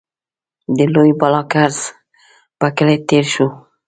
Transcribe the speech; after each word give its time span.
د 0.77 0.79
لوی 0.93 1.11
بالاکرز 1.19 1.77
په 2.59 2.67
کلي 2.77 2.95
کې 2.99 3.05
تېر 3.09 3.25
شوو. 3.33 3.47